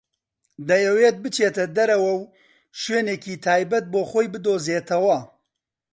[0.69, 2.29] دەیەوێت بچێتە دەرەوە و
[2.81, 5.19] شوێنێکی تایبەت بە خۆی بدۆزێتەوە.